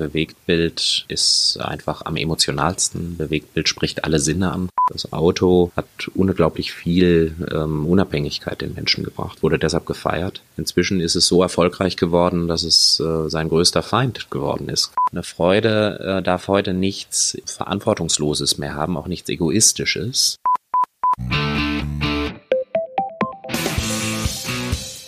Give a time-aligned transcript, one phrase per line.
[0.00, 3.18] Bewegtbild ist einfach am emotionalsten.
[3.18, 4.70] Bewegtbild spricht alle Sinne an.
[4.90, 10.40] Das Auto hat unglaublich viel ähm, Unabhängigkeit den Menschen gebracht, wurde deshalb gefeiert.
[10.56, 14.90] Inzwischen ist es so erfolgreich geworden, dass es äh, sein größter Feind geworden ist.
[15.12, 20.38] Eine Freude äh, darf heute nichts Verantwortungsloses mehr haben, auch nichts Egoistisches.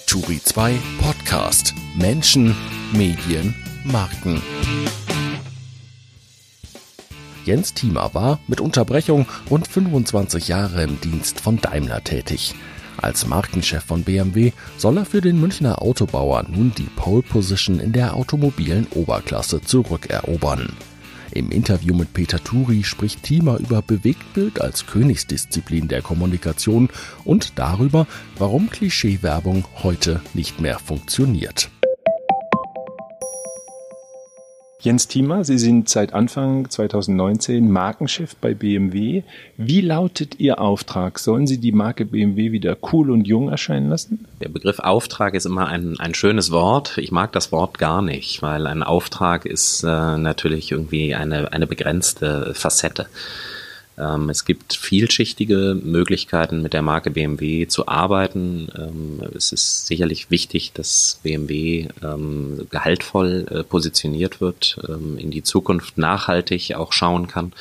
[0.07, 2.55] Turi 2 Podcast Menschen,
[2.93, 3.55] Medien,
[3.85, 4.41] Marken.
[7.45, 12.55] Jens Thiemer war mit Unterbrechung rund 25 Jahre im Dienst von Daimler tätig.
[12.99, 17.93] Als Markenchef von BMW soll er für den Münchner Autobauer nun die Pole Position in
[17.93, 20.73] der automobilen Oberklasse zurückerobern.
[21.33, 26.89] Im Interview mit Peter Turi spricht Thiemer über Bewegtbild als Königsdisziplin der Kommunikation
[27.25, 28.07] und darüber,
[28.39, 31.71] warum Klischeewerbung heute nicht mehr funktioniert.
[34.83, 39.23] Jens Thiemer, Sie sind seit Anfang 2019 Markenchef bei BMW.
[39.57, 41.21] Wie lautet Ihr Auftrag?
[41.21, 44.27] Sollen Sie die Marke BMW wieder cool und jung erscheinen lassen?
[44.41, 46.99] Der Begriff Auftrag ist immer ein, ein schönes Wort.
[46.99, 51.69] Ich mag das Wort gar nicht, weil ein Auftrag ist äh, natürlich irgendwie eine, eine
[51.69, 53.07] begrenzte Facette.
[53.99, 58.69] Ähm, es gibt vielschichtige Möglichkeiten, mit der Marke BMW zu arbeiten.
[58.77, 64.79] Ähm, es ist sicherlich wichtig, dass BMW ähm, gehaltvoll äh, positioniert wird,
[65.19, 67.53] in die Zukunft nachhaltig auch schauen kann.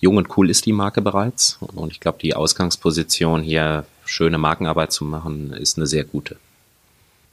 [0.00, 4.92] Jung und cool ist die Marke bereits und ich glaube, die Ausgangsposition hier schöne Markenarbeit
[4.92, 6.36] zu machen, ist eine sehr gute.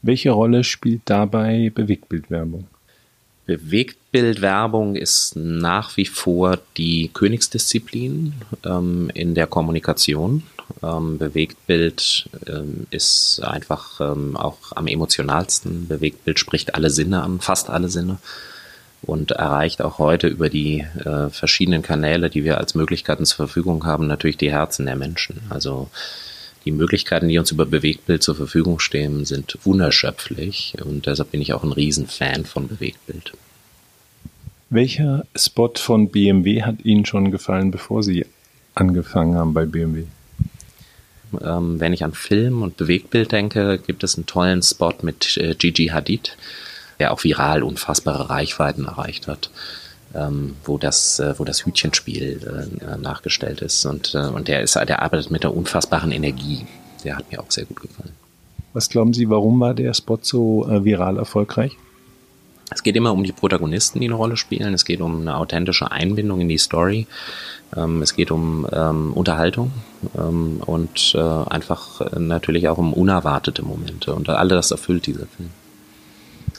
[0.02, 2.68] Welche Rolle spielt dabei Bewegtbildwerbung?
[3.50, 8.34] Bewegtbildwerbung ist nach wie vor die Königsdisziplin
[8.64, 10.44] ähm, in der Kommunikation.
[10.84, 15.88] Ähm, Bewegtbild ähm, ist einfach ähm, auch am emotionalsten.
[15.88, 18.20] Bewegtbild spricht alle Sinne an, fast alle Sinne
[19.02, 23.84] und erreicht auch heute über die äh, verschiedenen Kanäle, die wir als Möglichkeiten zur Verfügung
[23.84, 25.42] haben, natürlich die Herzen der Menschen.
[25.50, 25.90] Also
[26.66, 31.54] die Möglichkeiten, die uns über Bewegtbild zur Verfügung stehen, sind unerschöpflich und deshalb bin ich
[31.54, 33.34] auch ein Riesenfan von Bewegtbild.
[34.70, 38.26] Welcher Spot von BMW hat Ihnen schon gefallen, bevor Sie
[38.76, 40.04] angefangen haben bei BMW?
[41.42, 45.56] Ähm, wenn ich an Film und Bewegtbild denke, gibt es einen tollen Spot mit äh,
[45.56, 46.38] Gigi Hadid,
[47.00, 49.50] der auch viral unfassbare Reichweiten erreicht hat
[50.14, 53.86] ähm, wo das, äh, wo das Hütchenspiel äh, nachgestellt ist.
[53.86, 56.66] Und, äh, und der ist, der arbeitet mit einer unfassbaren Energie.
[57.04, 58.14] Der hat mir auch sehr gut gefallen.
[58.74, 61.78] Was glauben Sie, warum war der Spot so äh, viral erfolgreich?
[62.72, 64.74] Es geht immer um die Protagonisten, die eine Rolle spielen.
[64.74, 67.08] Es geht um eine authentische Einbindung in die Story.
[67.76, 69.72] Ähm, es geht um ähm, Unterhaltung
[70.18, 74.14] ähm, und äh, einfach äh, natürlich auch um unerwartete Momente.
[74.14, 75.50] Und all das erfüllt dieser Film.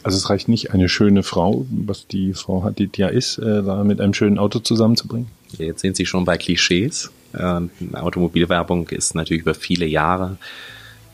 [0.03, 3.85] Also es reicht nicht, eine schöne Frau, was die Frau Hadid ja ist, äh, da
[3.85, 5.29] mit einem schönen Auto zusammenzubringen.
[5.59, 7.11] Jetzt sind Sie schon bei Klischees.
[7.33, 7.61] Äh,
[7.95, 10.39] Automobilwerbung ist natürlich über viele Jahre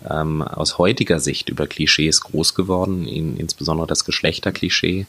[0.09, 5.07] ähm, aus heutiger Sicht über Klischees groß geworden, in, insbesondere das Geschlechterklischee.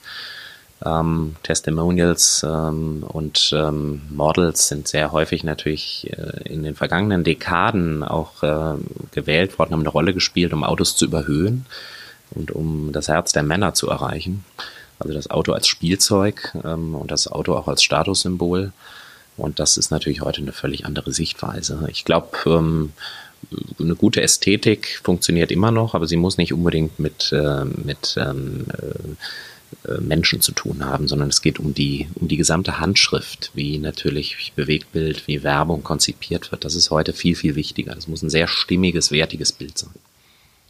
[0.85, 8.03] Ähm, Testimonials ähm, und ähm, Models sind sehr häufig natürlich äh, in den vergangenen Dekaden
[8.03, 8.75] auch äh,
[9.11, 11.65] gewählt worden, haben eine Rolle gespielt, um Autos zu überhöhen
[12.29, 14.45] und um das Herz der Männer zu erreichen.
[14.99, 18.71] Also das Auto als Spielzeug ähm, und das Auto auch als Statussymbol.
[19.35, 21.87] Und das ist natürlich heute eine völlig andere Sichtweise.
[21.91, 22.93] Ich glaube, ähm,
[23.79, 28.65] eine gute Ästhetik funktioniert immer noch, aber sie muss nicht unbedingt mit, äh, mit ähm,
[28.73, 33.51] äh, äh Menschen zu tun haben, sondern es geht um die, um die gesamte Handschrift,
[33.53, 36.65] wie natürlich Bewegtbild, wie Werbung konzipiert wird.
[36.65, 37.95] Das ist heute viel, viel wichtiger.
[37.95, 39.91] Das muss ein sehr stimmiges, wertiges Bild sein.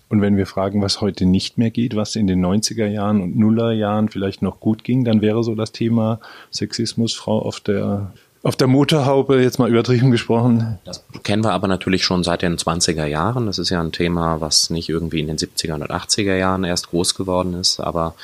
[0.09, 3.37] Und wenn wir fragen, was heute nicht mehr geht, was in den 90er Jahren und
[3.37, 8.13] Nuller Jahren vielleicht noch gut ging, dann wäre so das Thema Sexismus, Frau auf der
[8.47, 10.79] auf der Motorhaube, jetzt mal übertrieben gesprochen.
[10.85, 13.45] Das kennen wir aber natürlich schon seit den 20er Jahren.
[13.45, 16.89] Das ist ja ein Thema, was nicht irgendwie in den 70er und 80er Jahren erst
[16.89, 18.15] groß geworden ist, aber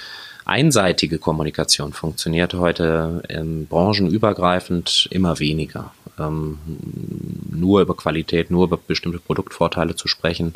[0.45, 6.57] einseitige Kommunikation funktioniert heute ähm, branchenübergreifend immer weniger ähm,
[7.51, 10.53] nur über Qualität, nur über bestimmte Produktvorteile zu sprechen,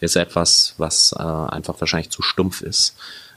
[0.00, 2.96] ist etwas, was äh, einfach wahrscheinlich zu stumpf ist.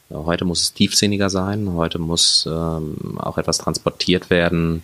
[0.09, 4.83] Heute muss es tiefsinniger sein, heute muss ähm, auch etwas transportiert werden,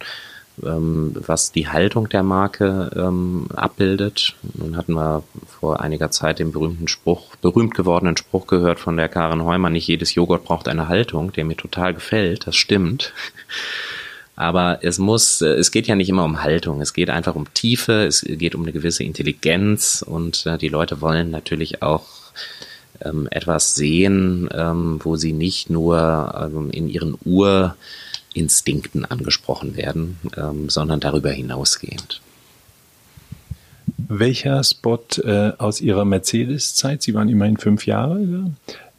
[0.66, 4.36] ähm, was die Haltung der Marke ähm, abbildet.
[4.54, 9.10] Nun hatten wir vor einiger Zeit den berühmten Spruch, berühmt gewordenen Spruch gehört von der
[9.10, 13.14] Karin Heumann, nicht jedes Joghurt braucht eine Haltung, der mir total gefällt, das stimmt.
[14.36, 17.54] Aber es muss, äh, es geht ja nicht immer um Haltung, es geht einfach um
[17.54, 22.06] Tiefe, es geht um eine gewisse Intelligenz und äh, die Leute wollen natürlich auch
[23.02, 27.76] ähm, etwas sehen, ähm, wo sie nicht nur ähm, in ihren Ur
[28.34, 32.22] Instinkten angesprochen werden, ähm, sondern darüber hinausgehend.
[33.98, 38.52] Welcher Spot äh, aus Ihrer Mercedes-Zeit, Sie waren immerhin fünf Jahre,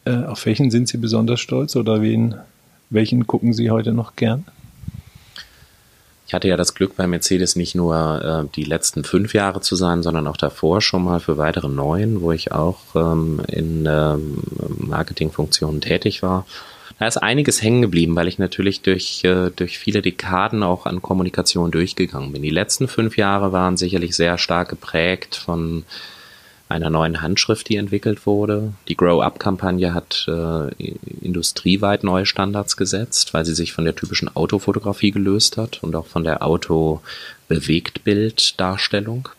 [0.05, 2.35] äh, auf welchen sind Sie besonders stolz oder wen,
[2.91, 4.45] welchen gucken Sie heute noch gern?
[6.31, 9.75] Ich hatte ja das Glück bei Mercedes nicht nur äh, die letzten fünf Jahre zu
[9.75, 14.39] sein, sondern auch davor schon mal für weitere neun, wo ich auch ähm, in ähm,
[14.79, 16.47] Marketingfunktionen tätig war.
[17.01, 21.01] Da ist einiges hängen geblieben, weil ich natürlich durch, äh, durch viele Dekaden auch an
[21.01, 22.43] Kommunikation durchgegangen bin.
[22.43, 25.85] Die letzten fünf Jahre waren sicherlich sehr stark geprägt von
[26.69, 28.75] einer neuen Handschrift, die entwickelt wurde.
[28.89, 30.69] Die Grow-Up-Kampagne hat äh,
[31.23, 36.07] industrieweit neue Standards gesetzt, weil sie sich von der typischen Autofotografie gelöst hat und auch
[36.07, 39.31] von der Auto-Bewegtbild-Darstellung.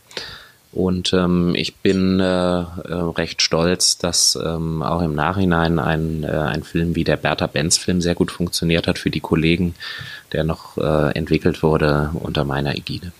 [0.73, 6.27] Und ähm, ich bin äh, äh, recht stolz, dass ähm, auch im Nachhinein ein, äh,
[6.27, 9.75] ein Film wie der Bertha Benz Film sehr gut funktioniert hat für die Kollegen,
[10.31, 13.11] der noch äh, entwickelt wurde unter meiner Ägide.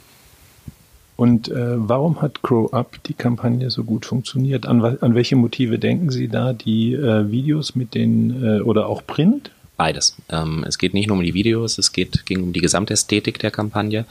[1.18, 4.65] Und äh, warum hat Grow Up die Kampagne so gut funktioniert?
[4.65, 6.54] An, an welche Motive denken Sie da?
[6.54, 9.51] Die äh, Videos mit den äh, oder auch Print?
[9.75, 10.15] Beides.
[10.30, 13.51] Ähm, es geht nicht nur um die Videos, es geht ging um die Gesamtästhetik der
[13.51, 14.06] Kampagne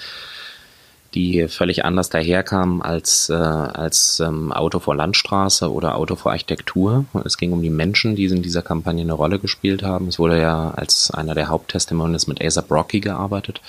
[1.15, 7.05] die völlig anders daherkam als, äh, als ähm, Auto vor Landstraße oder Auto vor Architektur.
[7.25, 10.09] Es ging um die Menschen, die in dieser Kampagne eine Rolle gespielt haben.
[10.09, 13.61] Es wurde ja als einer der Haupttestimonials mit Asa Brocky gearbeitet.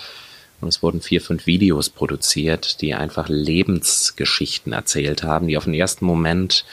[0.61, 5.73] Und es wurden vier, fünf Videos produziert, die einfach Lebensgeschichten erzählt haben, die auf den
[5.73, 6.65] ersten Moment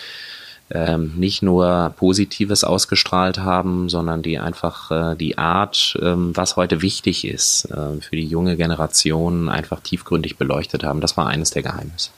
[0.71, 6.83] ähm, nicht nur Positives ausgestrahlt haben, sondern die einfach äh, die Art, ähm, was heute
[6.83, 11.01] wichtig ist, äh, für die junge Generation einfach tiefgründig beleuchtet haben.
[11.01, 12.11] Das war eines der Geheimnisse.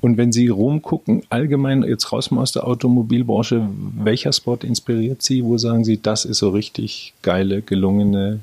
[0.00, 5.44] Und wenn Sie rumgucken, allgemein jetzt raus mal aus der Automobilbranche, welcher Spot inspiriert Sie?
[5.44, 8.40] Wo sagen Sie, das ist so richtig geile, gelungene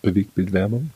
[0.00, 0.90] Bewegtbildwerbung?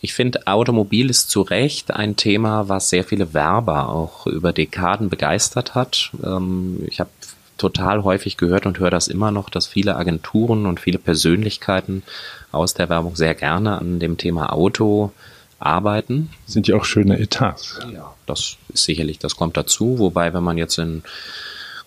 [0.00, 5.08] Ich finde, Automobil ist zu Recht ein Thema, was sehr viele Werber auch über Dekaden
[5.08, 6.12] begeistert hat.
[6.24, 7.10] Ähm, ich habe
[7.56, 12.04] total häufig gehört und höre das immer noch, dass viele Agenturen und viele Persönlichkeiten
[12.52, 15.12] aus der Werbung sehr gerne an dem Thema Auto
[15.58, 16.30] arbeiten.
[16.46, 17.80] Sind ja auch schöne Etats.
[17.92, 19.98] Ja, das ist sicherlich, das kommt dazu.
[19.98, 21.02] Wobei, wenn man jetzt in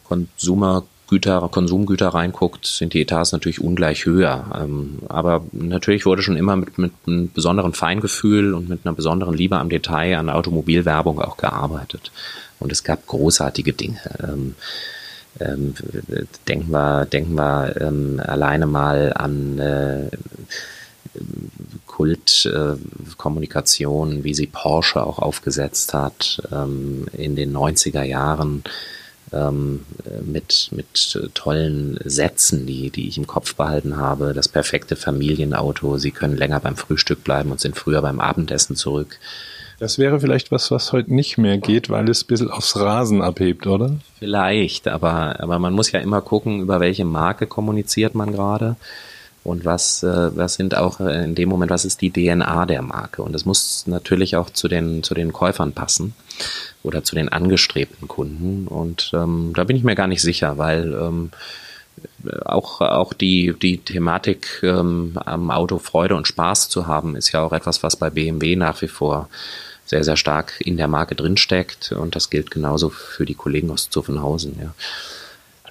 [0.04, 4.46] Consumer Güter, Konsumgüter reinguckt, sind die Etats natürlich ungleich höher.
[4.58, 9.34] Ähm, aber natürlich wurde schon immer mit, mit einem besonderen Feingefühl und mit einer besonderen
[9.34, 12.14] Liebe am Detail an Automobilwerbung auch gearbeitet.
[12.60, 14.00] Und es gab großartige Dinge.
[14.24, 14.56] Ähm,
[15.42, 15.74] ähm,
[16.48, 17.76] denken wir, denken wir
[18.26, 20.10] alleine mal an äh,
[21.88, 26.42] Kultkommunikation, äh, wie sie Porsche auch aufgesetzt hat
[27.18, 28.64] in den 90er Jahren
[29.34, 29.82] ähm,
[30.24, 34.34] mit, mit tollen Sätzen, die, die ich im Kopf behalten habe.
[34.34, 35.98] Das perfekte Familienauto.
[35.98, 39.20] Sie können länger beim Frühstück bleiben und sind früher beim Abendessen zurück.
[39.80, 43.24] Das wäre vielleicht was, was heute nicht mehr geht, weil es ein bisschen aufs Rasen
[43.24, 43.96] abhebt, oder?
[44.20, 48.76] Vielleicht, aber, aber man muss ja immer gucken, über welche Marke kommuniziert man gerade
[49.44, 53.24] und was, äh, was sind auch in dem Moment, was ist die DNA der Marke.
[53.24, 56.14] Und es muss natürlich auch zu den, zu den Käufern passen
[56.84, 58.68] oder zu den angestrebten Kunden.
[58.68, 61.32] Und ähm, da bin ich mir gar nicht sicher, weil ähm,
[62.46, 67.42] auch, auch die, die Thematik ähm, am Auto Freude und Spaß zu haben, ist ja
[67.42, 69.28] auch etwas, was bei BMW nach wie vor
[69.86, 71.94] sehr, sehr stark in der Marke drinsteckt.
[71.94, 74.58] Und das gilt genauso für die Kollegen aus Zuffenhausen.
[74.62, 74.74] Ja.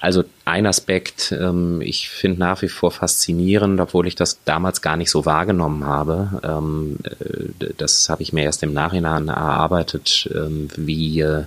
[0.00, 4.97] Also ein Aspekt, ähm, ich finde nach wie vor faszinierend, obwohl ich das damals gar
[4.97, 6.40] nicht so wahrgenommen habe.
[6.42, 11.45] Ähm, äh, das habe ich mir erst im Nachhinein erarbeitet, ähm, wie äh,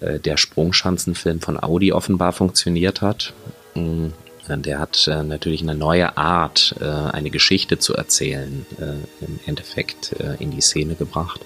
[0.00, 3.32] äh der Sprungschanzenfilm von Audi offenbar funktioniert hat.
[3.74, 4.08] Mm,
[4.48, 10.12] der hat äh, natürlich eine neue Art, äh, eine Geschichte zu erzählen, äh, im Endeffekt
[10.38, 11.40] in die Szene gebracht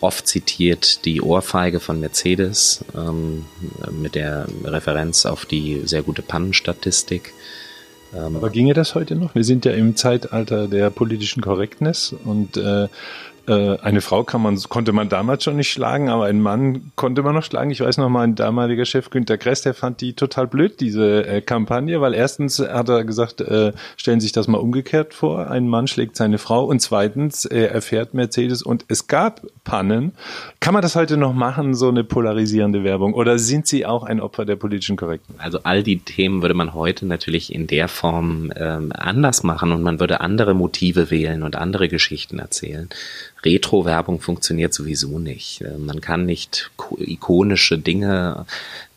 [0.00, 3.46] oft zitiert die Ohrfeige von Mercedes ähm,
[3.90, 7.32] mit der Referenz auf die sehr gute Pannenstatistik.
[8.14, 9.34] Ähm, Aber ginge das heute noch?
[9.34, 12.88] Wir sind ja im Zeitalter der politischen Korrektness und äh,
[13.48, 17.22] äh, eine Frau kann man, konnte man damals schon nicht schlagen, aber einen Mann konnte
[17.22, 17.70] man noch schlagen.
[17.70, 21.26] Ich weiß noch mal, ein damaliger Chef Günter Kress, der fand die total blöd, diese
[21.26, 25.50] äh, Kampagne, weil erstens hat er gesagt, äh, stellen Sie sich das mal umgekehrt vor,
[25.50, 30.12] ein Mann schlägt seine Frau und zweitens, er erfährt Mercedes und es gab Pannen.
[30.60, 33.14] Kann man das heute noch machen, so eine polarisierende Werbung?
[33.14, 35.36] Oder sind Sie auch ein Opfer der politischen Korrektheit?
[35.38, 39.82] Also all die Themen würde man heute natürlich in der Form ähm, anders machen und
[39.82, 42.88] man würde andere Motive wählen und andere Geschichten erzählen.
[43.44, 45.62] Retro-Werbung funktioniert sowieso nicht.
[45.62, 48.46] Äh, man kann nicht ikonische Dinge,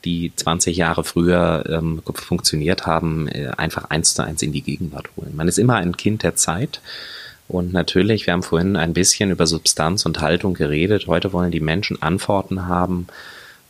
[0.05, 5.09] die 20 Jahre früher ähm, funktioniert haben, äh, einfach eins zu eins in die Gegenwart
[5.15, 5.35] holen.
[5.35, 6.81] Man ist immer ein Kind der Zeit.
[7.47, 11.07] Und natürlich, wir haben vorhin ein bisschen über Substanz und Haltung geredet.
[11.07, 13.07] Heute wollen die Menschen Antworten haben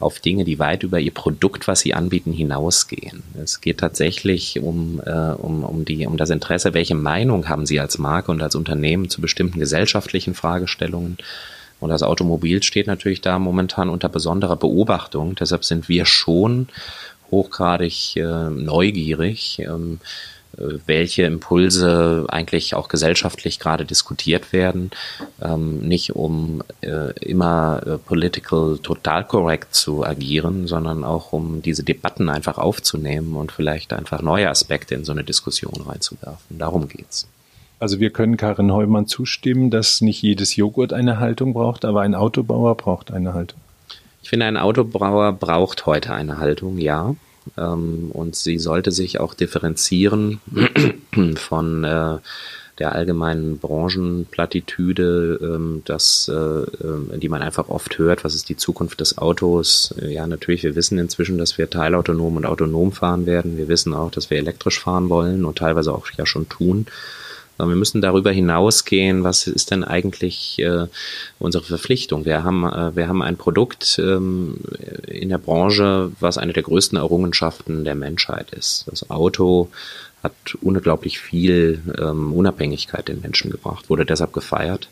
[0.01, 3.23] auf Dinge, die weit über ihr Produkt, was sie anbieten, hinausgehen.
[3.41, 7.79] Es geht tatsächlich um, äh, um, um, die, um das Interesse, welche Meinung haben sie
[7.79, 11.17] als Marke und als Unternehmen zu bestimmten gesellschaftlichen Fragestellungen.
[11.79, 15.35] Und das Automobil steht natürlich da momentan unter besonderer Beobachtung.
[15.35, 16.67] Deshalb sind wir schon
[17.31, 19.59] hochgradig äh, neugierig.
[19.59, 20.40] Ähm, äh,
[20.85, 24.91] welche Impulse eigentlich auch gesellschaftlich gerade diskutiert werden,
[25.41, 31.83] ähm, nicht um äh, immer äh, political total correct zu agieren, sondern auch um diese
[31.83, 36.57] Debatten einfach aufzunehmen und vielleicht einfach neue Aspekte in so eine Diskussion reinzuwerfen.
[36.57, 37.27] Darum geht's.
[37.79, 42.13] Also wir können Karin Heumann zustimmen, dass nicht jedes Joghurt eine Haltung braucht, aber ein
[42.13, 43.59] Autobauer braucht eine Haltung.
[44.21, 47.15] Ich finde, ein Autobauer braucht heute eine Haltung, ja.
[47.57, 50.39] Ähm, und sie sollte sich auch differenzieren
[51.35, 52.17] von äh,
[52.79, 58.57] der allgemeinen Branchenplattitüde, ähm, das, äh, äh, die man einfach oft hört, was ist die
[58.57, 59.93] Zukunft des Autos?
[60.01, 63.57] Ja, natürlich, wir wissen inzwischen, dass wir teilautonom und autonom fahren werden.
[63.57, 66.87] Wir wissen auch, dass wir elektrisch fahren wollen und teilweise auch ja schon tun.
[67.67, 70.87] Wir müssen darüber hinausgehen, was ist denn eigentlich äh,
[71.39, 72.25] unsere Verpflichtung?
[72.25, 74.57] Wir haben, äh, wir haben ein Produkt ähm,
[75.07, 78.85] in der Branche, was eine der größten Errungenschaften der Menschheit ist.
[78.89, 79.69] Das Auto
[80.23, 84.87] hat unglaublich viel ähm, Unabhängigkeit den Menschen gebracht, wurde deshalb gefeiert.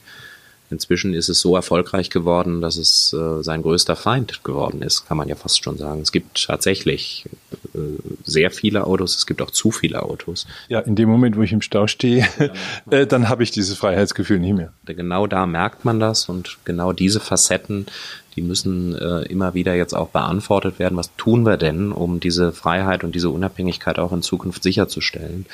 [0.69, 5.17] Inzwischen ist es so erfolgreich geworden, dass es äh, sein größter Feind geworden ist, kann
[5.17, 6.01] man ja fast schon sagen.
[6.01, 7.25] Es gibt tatsächlich
[7.73, 7.79] äh,
[8.23, 10.45] sehr viele Autos, es gibt auch zu viele Autos.
[10.67, 12.27] Ja, in dem Moment, wo ich im Stau stehe,
[12.89, 14.73] äh, dann habe ich dieses Freiheitsgefühl nicht mehr.
[14.85, 17.87] Genau da merkt man das und genau diese Facetten
[18.35, 20.97] die müssen äh, immer wieder jetzt auch beantwortet werden.
[20.97, 25.45] Was tun wir denn, um diese Freiheit und diese Unabhängigkeit auch in Zukunft sicherzustellen?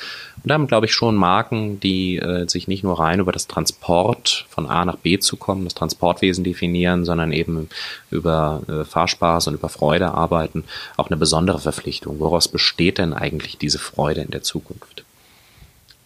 [0.42, 3.46] Und da haben, glaube ich, schon Marken, die äh, sich nicht nur rein über das
[3.46, 7.68] Transport von A nach B zu kommen, das Transportwesen definieren, sondern eben
[8.10, 10.64] über äh, Fahrspaß und über Freude arbeiten,
[10.96, 12.20] auch eine besondere Verpflichtung.
[12.20, 15.04] Woraus besteht denn eigentlich diese Freude in der Zukunft?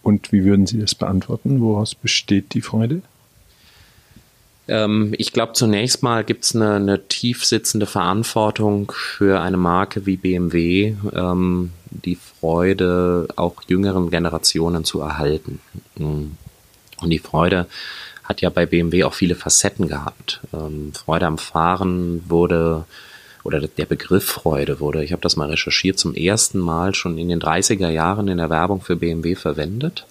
[0.03, 1.61] Und wie würden Sie das beantworten?
[1.61, 3.01] Woraus besteht die Freude?
[4.67, 10.05] Ähm, ich glaube, zunächst mal gibt es eine, eine tief sitzende Verantwortung für eine Marke
[10.05, 15.59] wie BMW, ähm, die Freude auch jüngeren Generationen zu erhalten.
[15.97, 16.37] Und
[17.03, 17.67] die Freude
[18.23, 20.41] hat ja bei BMW auch viele Facetten gehabt.
[20.53, 22.85] Ähm, Freude am Fahren wurde
[23.43, 27.27] oder der Begriff Freude wurde, ich habe das mal recherchiert, zum ersten Mal schon in
[27.27, 30.05] den 30er Jahren in der Werbung für BMW verwendet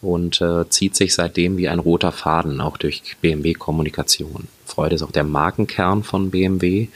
[0.00, 4.48] und äh, zieht sich seitdem wie ein roter Faden auch durch BMW-Kommunikation.
[4.64, 6.88] Freude ist auch der Markenkern von BMW,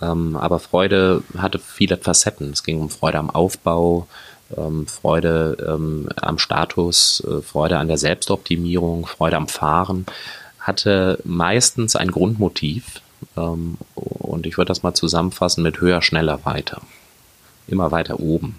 [0.00, 2.50] ähm, aber Freude hatte viele Facetten.
[2.50, 4.08] Es ging um Freude am Aufbau,
[4.56, 10.06] ähm, Freude ähm, am Status, äh, Freude an der Selbstoptimierung, Freude am Fahren,
[10.58, 13.00] hatte meistens ein Grundmotiv
[13.36, 16.82] ähm, und ich würde das mal zusammenfassen mit höher, schneller, weiter.
[17.68, 18.56] Immer weiter oben,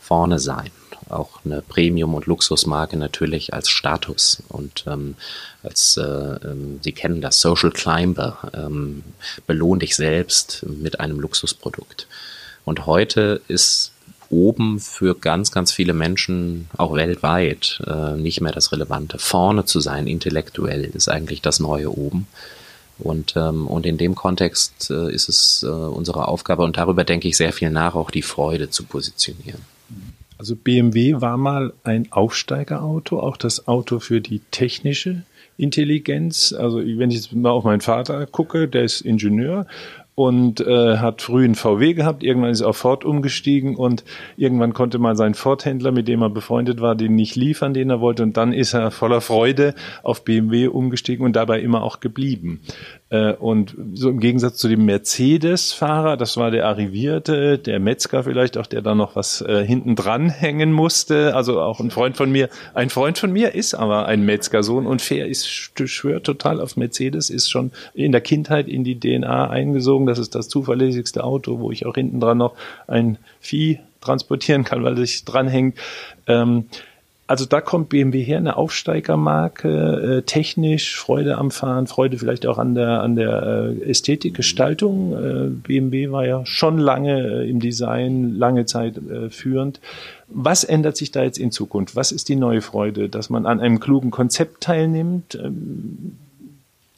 [0.00, 0.70] vorne sein
[1.12, 5.16] auch eine Premium- und Luxusmarke natürlich als Status und ähm,
[5.62, 9.02] als, äh, ähm, Sie kennen das, Social Climber, ähm,
[9.46, 12.06] belohn dich selbst mit einem Luxusprodukt.
[12.64, 13.92] Und heute ist
[14.30, 19.18] oben für ganz, ganz viele Menschen, auch weltweit, äh, nicht mehr das Relevante.
[19.18, 22.26] Vorne zu sein, intellektuell, ist eigentlich das neue oben.
[22.98, 27.28] Und, ähm, und in dem Kontext äh, ist es äh, unsere Aufgabe, und darüber denke
[27.28, 29.60] ich sehr viel nach, auch die Freude zu positionieren.
[30.42, 35.22] Also BMW war mal ein Aufsteigerauto, auch das Auto für die technische
[35.56, 36.52] Intelligenz.
[36.52, 39.68] Also wenn ich jetzt mal auf meinen Vater gucke, der ist Ingenieur
[40.16, 44.02] und äh, hat früh einen VW gehabt, irgendwann ist er auf Ford umgestiegen und
[44.36, 48.00] irgendwann konnte mal sein Ford-Händler, mit dem er befreundet war, den nicht liefern, den er
[48.00, 52.62] wollte und dann ist er voller Freude auf BMW umgestiegen und dabei immer auch geblieben.
[53.12, 58.56] Äh, und so im Gegensatz zu dem Mercedes-Fahrer, das war der Arrivierte, der Metzger vielleicht
[58.56, 62.32] auch, der da noch was äh, hinten dran hängen musste, also auch ein Freund von
[62.32, 66.78] mir, ein Freund von mir ist aber ein Metzgersohn und fair ist, schwört total auf
[66.78, 70.06] Mercedes, ist schon in der Kindheit in die DNA eingesogen.
[70.06, 72.54] Das ist das zuverlässigste Auto, wo ich auch hinten dran noch
[72.86, 75.76] ein Vieh transportieren kann, weil sich dranhängt.
[76.26, 76.64] Ähm,
[77.32, 82.58] also da kommt BMW her, eine Aufsteigermarke, äh, technisch, Freude am Fahren, Freude vielleicht auch
[82.58, 85.12] an der, an der äh, Ästhetikgestaltung.
[85.14, 89.80] Äh, BMW war ja schon lange äh, im Design, lange Zeit äh, führend.
[90.28, 91.96] Was ändert sich da jetzt in Zukunft?
[91.96, 93.08] Was ist die neue Freude?
[93.08, 95.34] Dass man an einem klugen Konzept teilnimmt?
[95.42, 96.18] Ähm,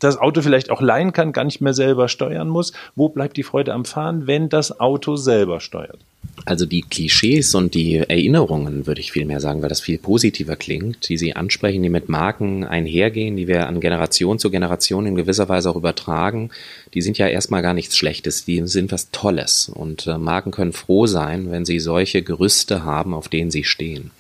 [0.05, 2.73] das Auto vielleicht auch leihen kann, gar nicht mehr selber steuern muss.
[2.95, 5.99] Wo bleibt die Freude am Fahren, wenn das Auto selber steuert?
[6.47, 11.09] Also die Klischees und die Erinnerungen, würde ich vielmehr sagen, weil das viel positiver klingt,
[11.09, 15.49] die Sie ansprechen, die mit Marken einhergehen, die wir an Generation zu Generation in gewisser
[15.49, 16.51] Weise auch übertragen,
[16.93, 19.71] die sind ja erstmal gar nichts Schlechtes, die sind was Tolles.
[19.73, 24.11] Und äh, Marken können froh sein, wenn sie solche Gerüste haben, auf denen sie stehen.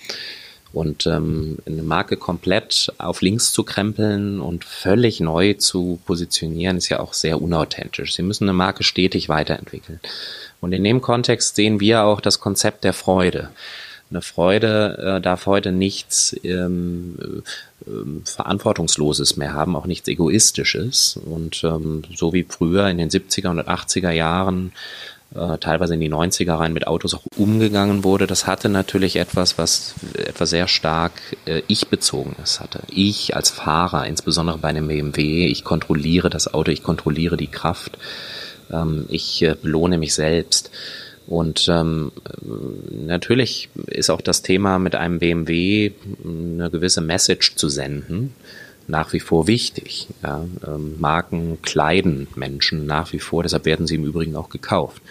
[0.75, 6.89] Und ähm, eine Marke komplett auf links zu krempeln und völlig neu zu positionieren, ist
[6.89, 8.15] ja auch sehr unauthentisch.
[8.15, 10.01] Sie müssen eine Marke stetig weiterentwickeln.
[10.61, 13.51] Und in dem Kontext sehen wir auch das Konzept der Freude.
[14.11, 17.43] Eine Freude äh, darf heute nichts ähm,
[17.87, 17.91] äh,
[18.25, 21.19] Verantwortungsloses mehr haben, auch nichts Egoistisches.
[21.25, 24.73] Und ähm, so wie früher in den 70er und 80er Jahren
[25.35, 29.59] äh, teilweise in die 90er rein mit Autos auch umgegangen wurde, das hatte natürlich etwas,
[29.59, 31.13] was etwas sehr stark
[31.47, 32.81] äh, ich-bezogenes hatte.
[32.89, 37.99] Ich als Fahrer, insbesondere bei einem BMW, ich kontrolliere das Auto, ich kontrolliere die Kraft,
[38.73, 40.71] ähm, ich äh, belohne mich selbst.
[41.27, 42.13] Und ähm,
[42.91, 48.35] natürlich ist auch das Thema mit einem BMW eine gewisse Message zu senden
[48.87, 50.09] nach wie vor wichtig.
[50.23, 55.03] Ja, ähm, Marken kleiden Menschen nach wie vor, deshalb werden sie im Übrigen auch gekauft.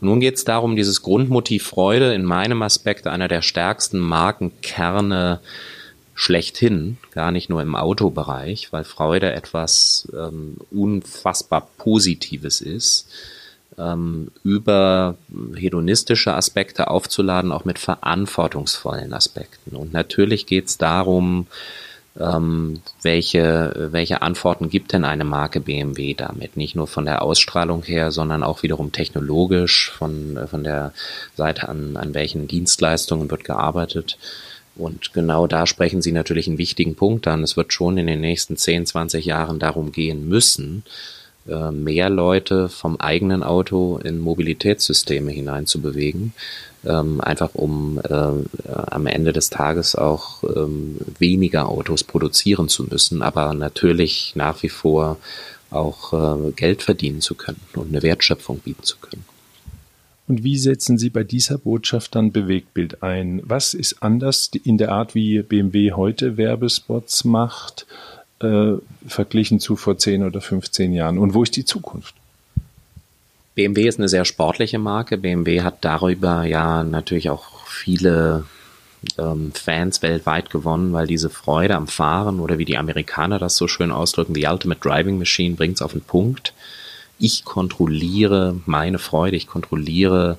[0.00, 5.40] Und nun geht es darum, dieses Grundmotiv Freude in meinem Aspekt einer der stärksten Markenkerne
[6.14, 13.08] schlechthin, gar nicht nur im Autobereich, weil Freude etwas ähm, unfassbar Positives ist,
[13.78, 15.16] ähm, über
[15.56, 19.74] hedonistische Aspekte aufzuladen, auch mit verantwortungsvollen Aspekten.
[19.74, 21.46] Und natürlich geht es darum,
[22.18, 26.56] ähm, welche, welche Antworten gibt denn eine Marke BMW damit?
[26.56, 30.92] Nicht nur von der Ausstrahlung her, sondern auch wiederum technologisch, von, von der
[31.36, 34.18] Seite an, an welchen Dienstleistungen wird gearbeitet.
[34.74, 37.42] Und genau da sprechen Sie natürlich einen wichtigen Punkt an.
[37.42, 40.90] Es wird schon in den nächsten 10, 20 Jahren darum gehen müssen, äh,
[41.44, 46.32] mehr Leute vom eigenen Auto in Mobilitätssysteme hineinzubewegen
[46.84, 53.22] ähm, einfach um äh, am Ende des Tages auch ähm, weniger Autos produzieren zu müssen,
[53.22, 55.18] aber natürlich nach wie vor
[55.70, 59.24] auch äh, Geld verdienen zu können und eine Wertschöpfung bieten zu können.
[60.28, 63.42] Und wie setzen Sie bei dieser Botschaft dann Bewegtbild ein?
[63.44, 67.86] Was ist anders in der Art, wie BMW heute Werbespots macht,
[68.42, 68.74] äh,
[69.06, 71.18] verglichen zu vor 10 oder 15 Jahren?
[71.18, 72.14] Und wo ist die Zukunft?
[73.54, 75.18] BMW ist eine sehr sportliche Marke.
[75.18, 78.44] BMW hat darüber ja natürlich auch viele
[79.18, 83.68] ähm, Fans weltweit gewonnen, weil diese Freude am Fahren oder wie die Amerikaner das so
[83.68, 86.54] schön ausdrücken, the ultimate driving machine bringt es auf den Punkt.
[87.18, 90.38] Ich kontrolliere meine Freude, ich kontrolliere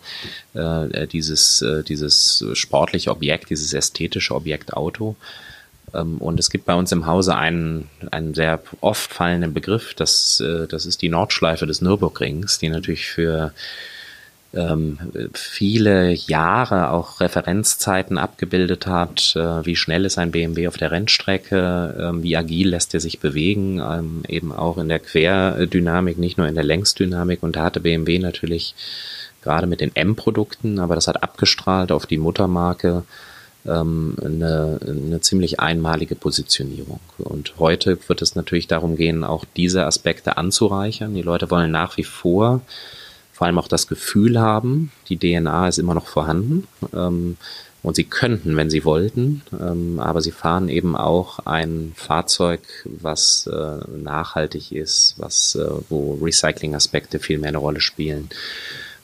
[0.53, 5.15] äh, dieses, äh, dieses sportliche Objekt, dieses ästhetische Objekt Auto.
[5.93, 10.39] Ähm, und es gibt bei uns im Hause einen, einen sehr oft fallenden Begriff, das,
[10.39, 13.53] äh, das ist die Nordschleife des Nürburgrings, die natürlich für
[14.55, 14.99] ähm,
[15.33, 21.95] viele Jahre auch Referenzzeiten abgebildet hat, äh, wie schnell ist ein BMW auf der Rennstrecke,
[21.99, 23.81] ähm, wie agil lässt er sich bewegen,
[24.27, 27.41] eben auch in der Querdynamik, nicht nur in der Längsdynamik.
[27.41, 28.75] Und da hatte BMW natürlich
[29.41, 33.03] gerade mit den M-Produkten, aber das hat abgestrahlt auf die Muttermarke
[33.65, 36.99] ähm, eine, eine ziemlich einmalige Positionierung.
[37.17, 41.13] Und heute wird es natürlich darum gehen, auch diese Aspekte anzureichern.
[41.13, 42.61] Die Leute wollen nach wie vor
[43.33, 46.67] vor allem auch das Gefühl haben, die DNA ist immer noch vorhanden.
[46.93, 47.37] Ähm,
[47.81, 53.45] und sie könnten, wenn sie wollten, ähm, aber sie fahren eben auch ein Fahrzeug, was
[53.47, 58.29] äh, nachhaltig ist, was, äh, wo Recycling-Aspekte viel mehr eine Rolle spielen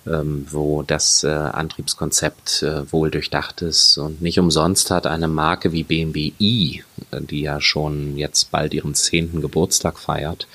[0.06, 3.98] wo das äh, Antriebskonzept äh, wohl durchdacht ist.
[3.98, 8.74] Und nicht umsonst hat eine Marke wie BMW i, äh, die ja schon jetzt bald
[8.74, 10.48] ihren zehnten Geburtstag feiert,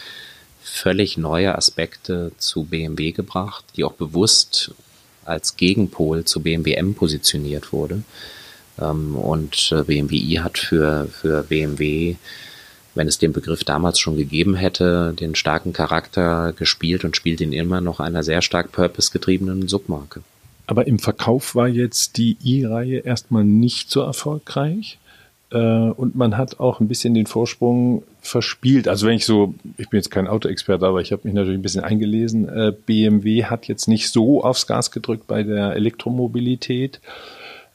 [0.62, 4.72] völlig neue Aspekte zu BMW gebracht, die auch bewusst
[5.24, 8.02] als Gegenpol zu BMW M positioniert wurde.
[8.80, 12.16] Ähm, und BMW i hat für, für BMW
[12.94, 17.52] wenn es den Begriff damals schon gegeben hätte, den starken Charakter gespielt und spielt ihn
[17.52, 20.22] immer noch einer sehr stark purpose-getriebenen Submarke.
[20.66, 24.98] Aber im Verkauf war jetzt die i-Reihe erstmal nicht so erfolgreich.
[25.50, 28.88] Äh, und man hat auch ein bisschen den Vorsprung verspielt.
[28.88, 31.62] Also wenn ich so, ich bin jetzt kein Autoexperte, aber ich habe mich natürlich ein
[31.62, 32.48] bisschen eingelesen.
[32.48, 37.00] Äh, BMW hat jetzt nicht so aufs Gas gedrückt bei der Elektromobilität.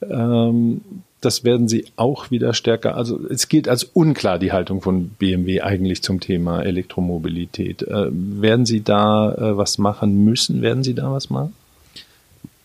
[0.01, 0.81] Ähm,
[1.21, 2.95] das werden sie auch wieder stärker.
[2.95, 7.81] Also es gilt als unklar die Haltung von BMW eigentlich zum Thema Elektromobilität.
[7.83, 10.61] Äh, werden Sie da äh, was machen müssen?
[10.61, 11.53] Werden Sie da was machen?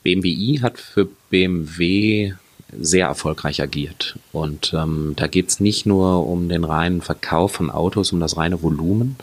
[0.03, 2.35] BMW i hat für BMW
[2.79, 4.19] sehr erfolgreich agiert.
[4.33, 8.37] Und ähm, da geht es nicht nur um den reinen Verkauf von Autos, um das
[8.37, 9.17] reine Volumen,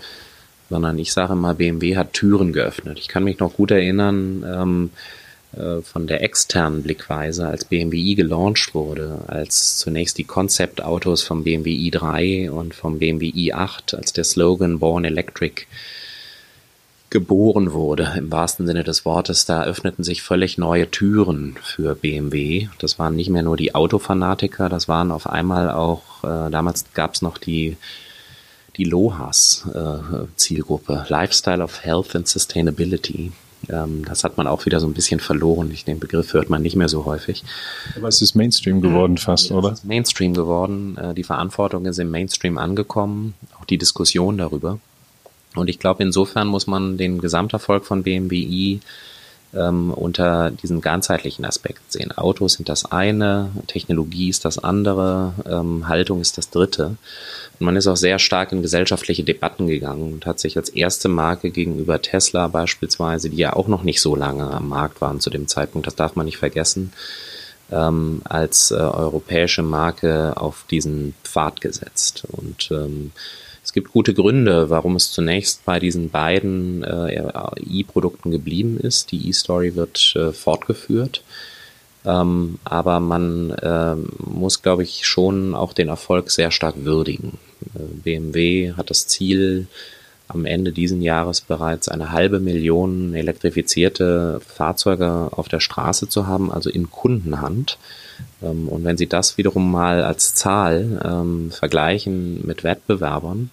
[0.70, 2.98] sondern ich sage mal, BMW hat Türen geöffnet.
[3.00, 5.21] Ich kann mich noch gut erinnern, ähm, äh,
[5.84, 11.72] von der externen Blickweise, als BMW i gelauncht wurde, als zunächst die Konzeptautos vom BMW
[11.72, 15.66] i3 und vom BMW i8, als der Slogan Born Electric
[17.12, 22.70] geboren wurde, im wahrsten Sinne des Wortes, da öffneten sich völlig neue Türen für BMW.
[22.80, 27.14] Das waren nicht mehr nur die Autofanatiker, das waren auf einmal auch, äh, damals gab
[27.14, 27.76] es noch die,
[28.78, 33.34] die LOHAS äh, Lifestyle of Health and Sustainability.
[33.70, 35.70] Ähm, das hat man auch wieder so ein bisschen verloren.
[35.72, 37.44] Ich, den Begriff hört man nicht mehr so häufig.
[37.96, 39.72] Aber es ist Mainstream geworden fast, ja, oder?
[39.72, 40.98] Es ist Mainstream geworden.
[40.98, 44.80] Äh, die Verantwortung ist im Mainstream angekommen, auch die Diskussion darüber.
[45.56, 48.80] Und ich glaube, insofern muss man den Gesamterfolg von BMWi
[49.54, 52.12] ähm, unter diesem ganzheitlichen Aspekt sehen.
[52.12, 56.96] Autos sind das eine, Technologie ist das andere, ähm, Haltung ist das dritte.
[57.60, 61.10] Und man ist auch sehr stark in gesellschaftliche Debatten gegangen und hat sich als erste
[61.10, 65.30] Marke gegenüber Tesla beispielsweise, die ja auch noch nicht so lange am Markt waren zu
[65.30, 66.94] dem Zeitpunkt, das darf man nicht vergessen,
[67.72, 72.24] ähm, als äh, europäische Marke auf diesen Pfad gesetzt.
[72.32, 73.12] Und ähm,
[73.64, 77.32] es gibt gute Gründe, warum es zunächst bei diesen beiden äh,
[77.70, 79.12] E-Produkten geblieben ist.
[79.12, 81.24] Die E-Story wird äh, fortgeführt.
[82.04, 83.96] Ähm, aber man äh,
[84.26, 87.38] muss, glaube ich, schon auch den Erfolg sehr stark würdigen.
[87.76, 89.68] Äh, BMW hat das Ziel,
[90.28, 96.52] am Ende diesen Jahres bereits eine halbe Million elektrifizierte Fahrzeuge auf der Straße zu haben,
[96.52, 97.78] also in Kundenhand.
[98.42, 103.50] Ähm, und wenn Sie das wiederum mal als Zahl ähm, vergleichen mit Wettbewerbern,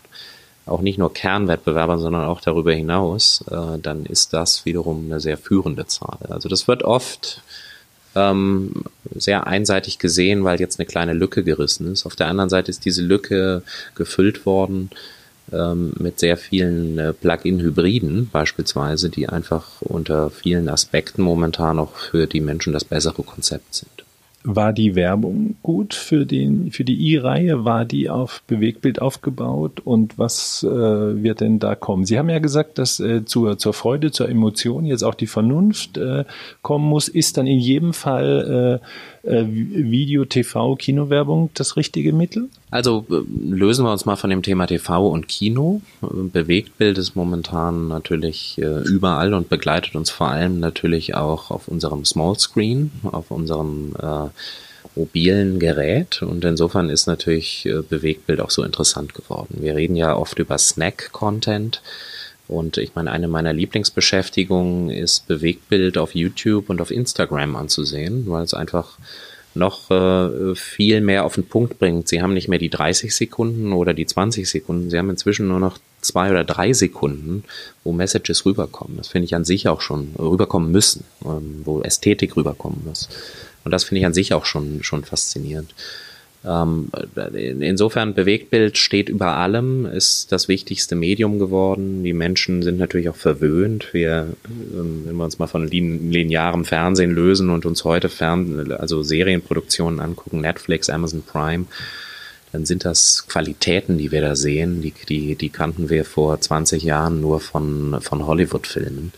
[0.66, 5.38] auch nicht nur Kernwettbewerbern, sondern auch darüber hinaus, äh, dann ist das wiederum eine sehr
[5.38, 6.18] führende Zahl.
[6.28, 7.42] Also das wird oft
[8.14, 8.72] ähm,
[9.14, 12.06] sehr einseitig gesehen, weil jetzt eine kleine Lücke gerissen ist.
[12.06, 13.62] Auf der anderen Seite ist diese Lücke
[13.94, 14.90] gefüllt worden
[15.52, 22.26] ähm, mit sehr vielen äh, Plug-in-Hybriden beispielsweise, die einfach unter vielen Aspekten momentan auch für
[22.26, 24.07] die Menschen das bessere Konzept sind.
[24.50, 27.66] War die Werbung gut für, den, für die i-Reihe?
[27.66, 29.80] War die auf Bewegtbild aufgebaut?
[29.84, 30.68] Und was äh,
[31.22, 32.06] wird denn da kommen?
[32.06, 35.98] Sie haben ja gesagt, dass äh, zur, zur Freude, zur Emotion jetzt auch die Vernunft
[35.98, 36.24] äh,
[36.62, 37.08] kommen muss.
[37.08, 42.48] Ist dann in jedem Fall äh, äh, Video, TV, Kinowerbung das richtige Mittel?
[42.70, 45.80] Also äh, lösen wir uns mal von dem Thema TV und Kino.
[46.00, 52.04] Bewegtbild ist momentan natürlich äh, überall und begleitet uns vor allem natürlich auch auf unserem
[52.04, 54.28] Small Screen, auf unserem äh,
[54.94, 59.58] mobilen Gerät und insofern ist natürlich äh, Bewegtbild auch so interessant geworden.
[59.60, 61.80] Wir reden ja oft über Snack-Content
[62.48, 68.42] und ich meine, eine meiner Lieblingsbeschäftigungen ist Bewegtbild auf YouTube und auf Instagram anzusehen, weil
[68.42, 68.98] es einfach
[69.54, 72.08] noch äh, viel mehr auf den Punkt bringt.
[72.08, 75.60] Sie haben nicht mehr die 30 Sekunden oder die 20 Sekunden, sie haben inzwischen nur
[75.60, 77.44] noch zwei oder drei Sekunden,
[77.84, 78.96] wo Messages rüberkommen.
[78.96, 83.08] Das finde ich an sich auch schon rüberkommen müssen, ähm, wo Ästhetik rüberkommen muss.
[83.64, 85.74] Und das finde ich an sich auch schon, schon faszinierend.
[86.44, 86.88] Ähm,
[87.60, 92.04] insofern Bewegtbild steht über allem, ist das wichtigste Medium geworden.
[92.04, 93.92] Die Menschen sind natürlich auch verwöhnt.
[93.92, 99.02] Wir, ähm, wenn wir uns mal von linearem Fernsehen lösen und uns heute Fern also
[99.02, 101.66] Serienproduktionen angucken, Netflix, Amazon Prime,
[102.52, 106.82] dann sind das Qualitäten, die wir da sehen, die, die, die kannten wir vor 20
[106.82, 109.12] Jahren nur von, von Hollywood-Filmen.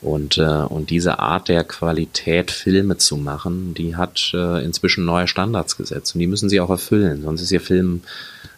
[0.00, 5.26] Und, äh, und diese Art der Qualität, Filme zu machen, die hat äh, inzwischen neue
[5.26, 7.22] Standards gesetzt und die müssen sie auch erfüllen.
[7.22, 8.02] Sonst ist ihr Film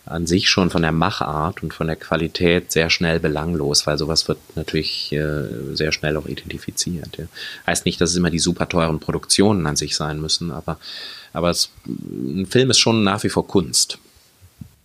[0.04, 4.28] an sich schon von der Machart und von der Qualität sehr schnell belanglos, weil sowas
[4.28, 7.16] wird natürlich äh, sehr schnell auch identifiziert.
[7.16, 7.24] Ja.
[7.66, 10.78] Heißt nicht, dass es immer die super teuren Produktionen an sich sein müssen, aber,
[11.32, 13.98] aber es, ein Film ist schon nach wie vor Kunst.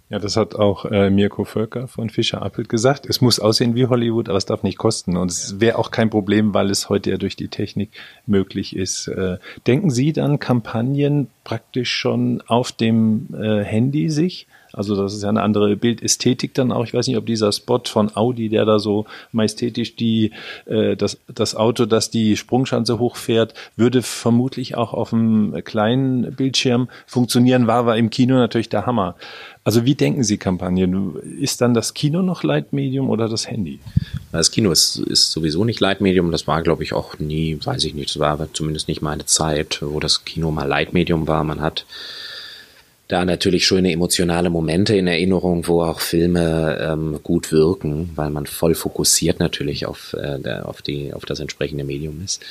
[0.10, 3.08] Ja, das hat auch äh, Mirko Völker von Fischer Appelt gesagt.
[3.08, 5.18] Es muss aussehen wie Hollywood, aber es darf nicht kosten.
[5.18, 7.89] Und es wäre auch kein Problem, weil es heute ja durch die Technik
[8.28, 9.08] möglich ist.
[9.08, 14.48] Äh, denken Sie dann Kampagnen praktisch schon auf dem äh, Handy sich?
[14.76, 16.86] Also das ist ja eine andere Bildästhetik dann auch.
[16.86, 20.32] Ich weiß nicht, ob dieser Spot von Audi, der da so majestätisch die
[20.66, 26.90] äh, das das Auto, das die Sprungschanze hochfährt, würde vermutlich auch auf einem kleinen Bildschirm
[27.06, 27.68] funktionieren.
[27.68, 29.16] War aber im Kino natürlich der Hammer.
[29.66, 31.16] Also wie denken Sie Kampagnen?
[31.40, 33.80] Ist dann das Kino noch Leitmedium oder das Handy?
[34.32, 36.32] Das Kino ist, ist sowieso nicht Leitmedium.
[36.32, 39.80] Das war, glaube ich, auch nie, weiß ich nicht, das war zumindest nicht meine Zeit,
[39.82, 41.44] wo das Kino mal Leitmedium war.
[41.44, 41.88] Man hat
[43.08, 48.48] da natürlich schöne emotionale Momente in Erinnerung, wo auch Filme ähm, gut wirken, weil man
[48.48, 52.41] voll fokussiert natürlich auf, äh, der, auf, die, auf das entsprechende Medium ist.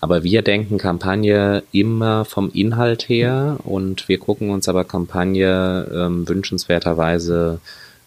[0.00, 6.28] Aber wir denken Kampagne immer vom Inhalt her und wir gucken uns aber Kampagne ähm,
[6.28, 7.60] wünschenswerterweise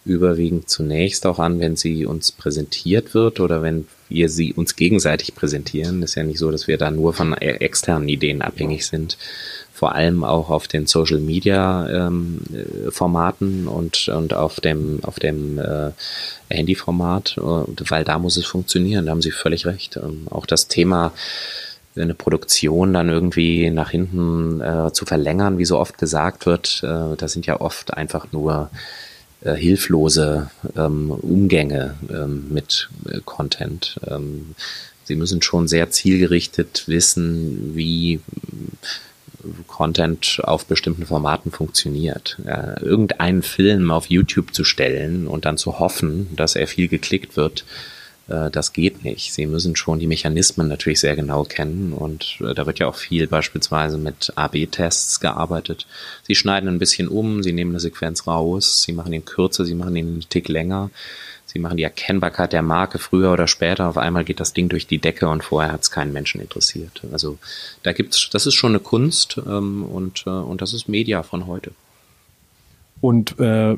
[0.04, 5.34] überwiegend zunächst auch an, wenn sie uns präsentiert wird oder wenn wir sie uns gegenseitig
[5.34, 6.02] präsentieren.
[6.02, 9.18] ist ja nicht so, dass wir da nur von e-, externen Ideen abhängig sind.
[9.80, 12.42] Vor allem auch auf den Social Media ähm,
[12.90, 15.92] Formaten und, und auf dem, auf dem äh,
[16.50, 19.06] Handyformat, weil da muss es funktionieren.
[19.06, 19.96] Da haben Sie völlig recht.
[19.96, 21.14] Ähm, auch das Thema
[21.96, 27.16] eine Produktion dann irgendwie nach hinten äh, zu verlängern, wie so oft gesagt wird, äh,
[27.16, 28.68] das sind ja oft einfach nur
[29.40, 33.98] äh, hilflose ähm, Umgänge ähm, mit äh, Content.
[34.06, 34.54] Ähm,
[35.04, 38.20] sie müssen schon sehr zielgerichtet wissen, wie äh,
[39.66, 42.38] Content auf bestimmten Formaten funktioniert.
[42.44, 47.36] Äh, irgendeinen Film auf YouTube zu stellen und dann zu hoffen, dass er viel geklickt
[47.36, 47.64] wird,
[48.30, 49.32] äh, das geht nicht.
[49.32, 52.94] Sie müssen schon die Mechanismen natürlich sehr genau kennen und äh, da wird ja auch
[52.94, 55.86] viel beispielsweise mit AB-Tests gearbeitet.
[56.22, 59.74] Sie schneiden ein bisschen um, sie nehmen eine Sequenz raus, sie machen ihn kürzer, sie
[59.74, 60.90] machen ihn einen Tick länger.
[61.52, 63.88] Sie machen die Erkennbarkeit der Marke früher oder später.
[63.88, 67.02] Auf einmal geht das Ding durch die Decke und vorher hat es keinen Menschen interessiert.
[67.10, 67.38] Also
[67.82, 71.48] da gibt's, das ist schon eine Kunst ähm, und, äh, und das ist Media von
[71.48, 71.72] heute.
[73.00, 73.76] Und äh,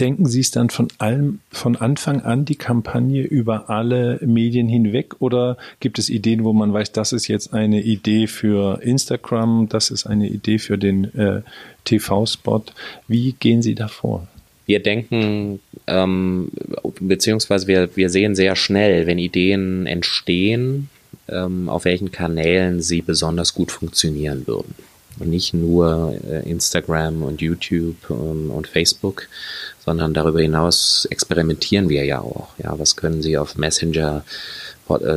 [0.00, 5.14] denken Sie es dann von allem, von Anfang an die Kampagne über alle Medien hinweg
[5.20, 9.90] oder gibt es Ideen, wo man weiß, das ist jetzt eine Idee für Instagram, das
[9.90, 11.42] ist eine Idee für den äh,
[11.84, 12.64] TV-Spot?
[13.06, 14.26] Wie gehen Sie da vor?
[14.68, 16.50] Wir denken, ähm,
[17.00, 20.90] beziehungsweise wir, wir sehen sehr schnell, wenn Ideen entstehen,
[21.26, 24.74] ähm, auf welchen Kanälen sie besonders gut funktionieren würden
[25.18, 29.28] und nicht nur äh, Instagram und YouTube ähm, und Facebook,
[29.86, 32.48] sondern darüber hinaus experimentieren wir ja auch.
[32.62, 34.22] Ja, was können Sie auf Messenger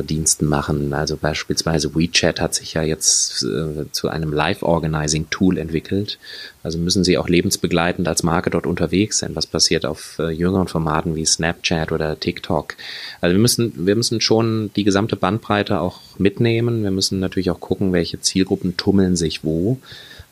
[0.02, 0.92] Diensten machen.
[0.92, 6.18] Also beispielsweise WeChat hat sich ja jetzt äh, zu einem Live-Organizing-Tool entwickelt.
[6.62, 9.34] Also müssen Sie auch lebensbegleitend als Marke dort unterwegs sein.
[9.34, 12.74] Was passiert auf äh, jüngeren Formaten wie Snapchat oder TikTok?
[13.20, 16.82] Also wir müssen, wir müssen schon die gesamte Bandbreite auch mitnehmen.
[16.82, 19.78] Wir müssen natürlich auch gucken, welche Zielgruppen tummeln sich wo.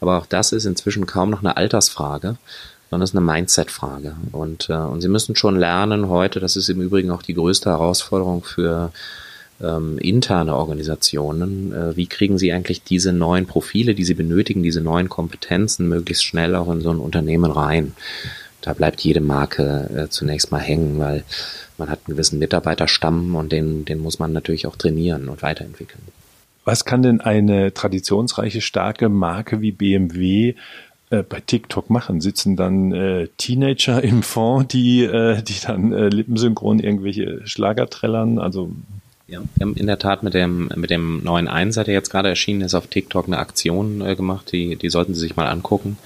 [0.00, 2.37] Aber auch das ist inzwischen kaum noch eine Altersfrage
[2.90, 4.16] sondern es ist eine Mindset-Frage.
[4.33, 7.70] Und, äh, und sie müssen schon lernen heute, das ist im Übrigen auch die größte
[7.70, 8.90] Herausforderung für
[9.62, 14.81] ähm, interne Organisationen, äh, wie kriegen sie eigentlich diese neuen Profile, die sie benötigen, diese
[14.81, 17.94] neuen Kompetenzen möglichst schnell auch in so ein Unternehmen rein.
[18.61, 21.25] Da bleibt jede Marke äh, zunächst mal hängen, weil
[21.79, 26.03] man hat einen gewissen Mitarbeiterstamm und den, den muss man natürlich auch trainieren und weiterentwickeln.
[26.64, 30.55] Was kann denn eine traditionsreiche, starke Marke wie BMW
[31.09, 32.20] äh, bei TikTok machen?
[32.20, 38.38] Sitzen dann äh, Teenager im Fond, die, äh, die dann äh, lippensynchron irgendwelche Schlager trällern?
[38.38, 38.70] Also
[39.31, 42.29] ja, wir haben in der Tat mit dem, mit dem neuen Einser, der jetzt gerade
[42.29, 45.99] erschienen ist, auf TikTok eine Aktion äh, gemacht, die, die sollten Sie sich mal angucken.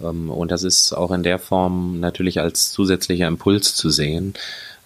[0.00, 4.34] Ähm, und das ist auch in der Form natürlich als zusätzlicher Impuls zu sehen.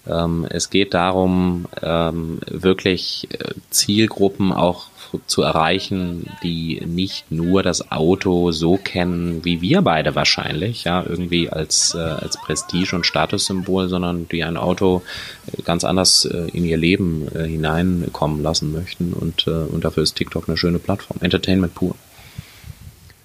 [0.09, 4.88] Ähm, es geht darum, ähm, wirklich äh, Zielgruppen auch
[5.27, 11.51] zu erreichen, die nicht nur das Auto so kennen wie wir beide wahrscheinlich, ja, irgendwie
[11.51, 15.03] als, äh, als Prestige- und Statussymbol, sondern die ein Auto
[15.47, 20.03] äh, ganz anders äh, in ihr Leben äh, hineinkommen lassen möchten und, äh, und dafür
[20.03, 21.19] ist TikTok eine schöne Plattform.
[21.21, 21.95] Entertainment pur.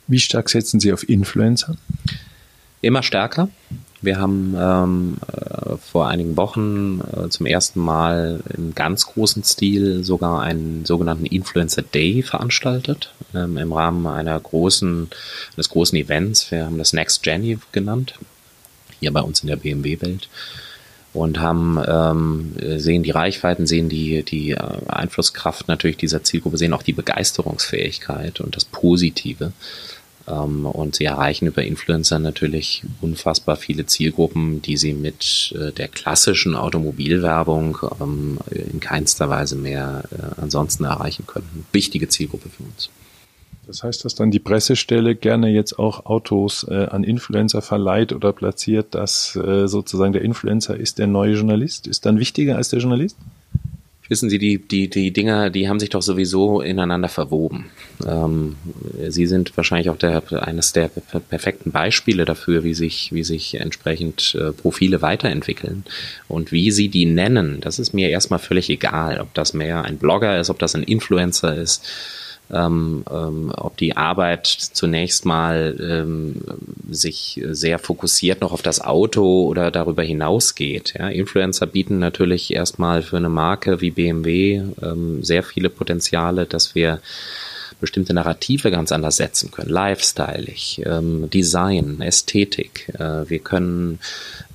[0.07, 1.75] Wie stark setzen Sie auf Influencer?
[2.81, 3.49] Immer stärker.
[4.03, 10.03] Wir haben ähm, äh, vor einigen Wochen äh, zum ersten Mal im ganz großen Stil
[10.03, 15.09] sogar einen sogenannten Influencer Day veranstaltet ähm, im Rahmen einer großen
[15.55, 16.51] eines großen Events.
[16.51, 18.15] Wir haben das Next Jenny genannt
[18.99, 20.27] hier bei uns in der BMW-Welt
[21.13, 26.73] und haben ähm, sehen die Reichweiten, sehen die die äh, Einflusskraft natürlich dieser Zielgruppe, sehen
[26.73, 29.53] auch die Begeisterungsfähigkeit und das Positive
[30.25, 36.55] und sie erreichen über Influencer natürlich unfassbar viele Zielgruppen, die sie mit äh, der klassischen
[36.55, 41.65] Automobilwerbung ähm, in keinster Weise mehr äh, ansonsten erreichen könnten.
[41.73, 42.89] Wichtige Zielgruppe für uns.
[43.67, 48.33] Das heißt, dass dann die Pressestelle gerne jetzt auch Autos äh, an Influencer verleiht oder
[48.33, 51.87] platziert, dass äh, sozusagen der Influencer ist der neue Journalist?
[51.87, 53.17] Ist dann wichtiger als der Journalist?
[54.09, 57.71] Wissen Sie, die, die, die Dinger, die haben sich doch sowieso ineinander verwoben.
[58.05, 58.57] Ähm,
[59.07, 64.35] Sie sind wahrscheinlich auch der, eines der perfekten Beispiele dafür, wie sich, wie sich entsprechend
[64.35, 65.85] äh, Profile weiterentwickeln.
[66.27, 69.97] Und wie Sie die nennen, das ist mir erstmal völlig egal, ob das mehr ein
[69.97, 71.87] Blogger ist, ob das ein Influencer ist
[72.51, 76.41] ähm, ähm, ob die Arbeit zunächst mal ähm,
[76.89, 80.93] sich sehr fokussiert noch auf das Auto oder darüber hinaus geht.
[80.97, 86.75] Ja, Influencer bieten natürlich erstmal für eine Marke wie BMW ähm, sehr viele Potenziale, dass
[86.75, 86.99] wir
[87.83, 89.69] bestimmte Narrative ganz anders setzen können.
[89.69, 92.87] Lifestyleig, ähm, Design, Ästhetik.
[92.97, 93.99] Äh, wir können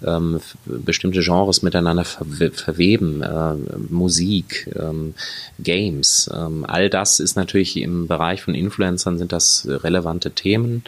[0.02, 3.54] ähm, bestimmte Genres miteinander ver verweben, äh,
[3.90, 5.12] Musik, ähm,
[5.58, 6.30] Games.
[6.34, 10.84] Ähm, all das ist natürlich im Bereich von Influencern sind das relevante Themen.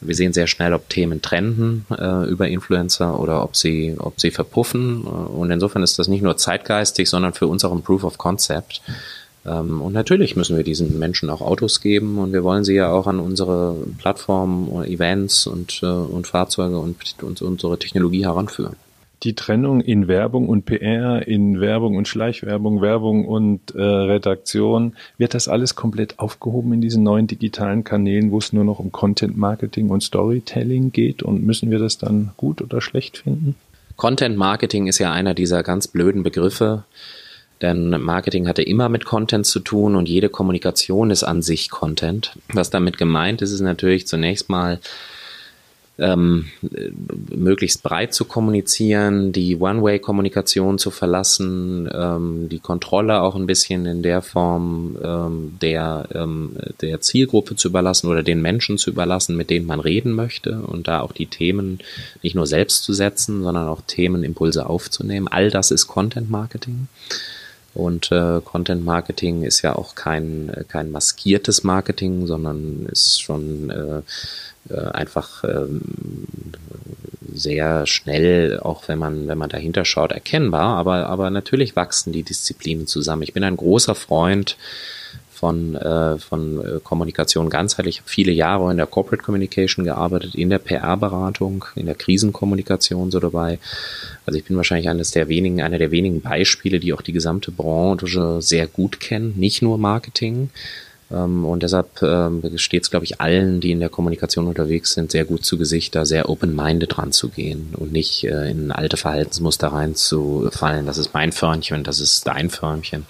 [0.00, 4.30] Wir sehen sehr schnell, ob Themen trenden äh, über Influencer oder ob sie, ob sie
[4.30, 5.02] verpuffen.
[5.02, 8.80] Und insofern ist das nicht nur zeitgeistig, sondern für uns auch ein Proof of Concept.
[8.80, 8.94] Ähm,
[9.50, 13.06] und natürlich müssen wir diesen Menschen auch Autos geben und wir wollen sie ja auch
[13.06, 18.76] an unsere Plattformen, Events und, äh, und Fahrzeuge und, und unsere Technologie heranführen
[19.22, 25.34] die Trennung in Werbung und PR, in Werbung und Schleichwerbung, Werbung und äh, Redaktion, wird
[25.34, 29.36] das alles komplett aufgehoben in diesen neuen digitalen Kanälen, wo es nur noch um Content
[29.36, 31.22] Marketing und Storytelling geht?
[31.22, 33.54] Und müssen wir das dann gut oder schlecht finden?
[33.96, 36.84] Content Marketing ist ja einer dieser ganz blöden Begriffe.
[37.62, 42.36] Denn Marketing hatte immer mit Content zu tun und jede Kommunikation ist an sich Content.
[42.52, 44.80] Was damit gemeint ist, ist natürlich zunächst mal
[45.98, 46.46] ähm,
[47.30, 54.02] möglichst breit zu kommunizieren, die One-Way-Kommunikation zu verlassen, ähm, die Kontrolle auch ein bisschen in
[54.02, 59.50] der Form ähm, der, ähm, der Zielgruppe zu überlassen oder den Menschen zu überlassen, mit
[59.50, 61.78] denen man reden möchte und da auch die Themen
[62.22, 65.28] nicht nur selbst zu setzen, sondern auch Themenimpulse aufzunehmen.
[65.28, 66.88] All das ist Content Marketing.
[67.74, 74.02] Und äh, Content Marketing ist ja auch kein, kein maskiertes Marketing, sondern ist schon äh,
[74.72, 75.80] äh, einfach ähm,
[77.32, 80.76] sehr schnell, auch wenn man, wenn man dahinter schaut, erkennbar.
[80.76, 83.22] Aber, aber natürlich wachsen die Disziplinen zusammen.
[83.22, 84.56] Ich bin ein großer Freund
[85.42, 87.96] von, äh, von äh, Kommunikation ganzheitlich.
[87.96, 93.10] Ich habe viele Jahre in der Corporate Communication gearbeitet, in der PR-Beratung, in der Krisenkommunikation
[93.10, 93.58] so dabei.
[94.24, 97.50] Also ich bin wahrscheinlich eines der wenigen, einer der wenigen Beispiele, die auch die gesamte
[97.50, 100.50] Branche sehr gut kennen, nicht nur Marketing.
[101.10, 105.10] Ähm, und deshalb ähm, steht es, glaube ich, allen, die in der Kommunikation unterwegs sind,
[105.10, 108.96] sehr gut zu Gesicht, da sehr open-minded dran zu gehen und nicht äh, in alte
[108.96, 110.86] Verhaltensmuster reinzufallen.
[110.86, 113.06] Das ist mein Förmchen, das ist dein Förmchen.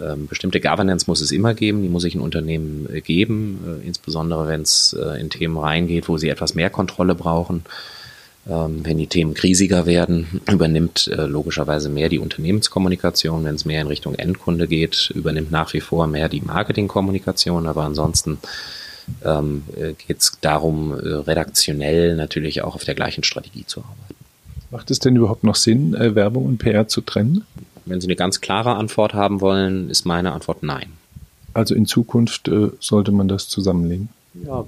[0.00, 3.86] Ähm, bestimmte Governance muss es immer geben, die muss sich ein Unternehmen äh, geben, äh,
[3.86, 7.64] insbesondere wenn es äh, in Themen reingeht, wo sie etwas mehr Kontrolle brauchen.
[8.48, 13.44] Ähm, wenn die Themen krisiger werden, übernimmt logischerweise mehr die Unternehmenskommunikation.
[13.44, 17.66] Wenn es mehr in Richtung Endkunde geht, übernimmt nach wie vor mehr die Marketingkommunikation.
[17.66, 18.38] Aber ansonsten
[19.24, 24.14] ähm, äh, geht es darum, redaktionell natürlich auch auf der gleichen Strategie zu arbeiten.
[24.70, 27.46] Macht es denn überhaupt noch Sinn, Werbung und PR zu trennen?
[27.86, 30.92] Wenn Sie eine ganz klare Antwort haben wollen, ist meine Antwort nein.
[31.54, 34.10] Also in Zukunft äh, sollte man das zusammenlegen.
[34.44, 34.66] Ja,